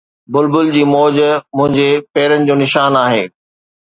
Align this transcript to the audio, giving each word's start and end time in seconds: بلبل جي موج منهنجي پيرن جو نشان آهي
بلبل 0.33 0.65
جي 0.75 0.83
موج 0.93 1.17
منهنجي 1.57 1.85
پيرن 2.13 2.41
جو 2.47 2.55
نشان 2.63 2.93
آهي 3.05 3.21